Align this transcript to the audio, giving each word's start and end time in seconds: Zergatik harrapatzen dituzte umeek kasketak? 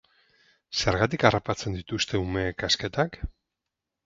Zergatik 0.83 1.25
harrapatzen 1.29 1.77
dituzte 1.81 2.23
umeek 2.23 2.59
kasketak? 2.65 3.21